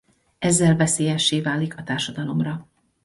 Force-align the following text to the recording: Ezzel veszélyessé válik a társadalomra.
Ezzel 0.39 0.75
veszélyessé 0.75 1.41
válik 1.41 1.77
a 1.77 1.83
társadalomra. 1.83 2.67